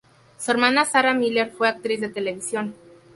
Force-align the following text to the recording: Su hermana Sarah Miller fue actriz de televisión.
Su 0.39 0.49
hermana 0.49 0.83
Sarah 0.83 1.13
Miller 1.13 1.51
fue 1.51 1.67
actriz 1.69 2.01
de 2.01 2.09
televisión. 2.09 2.73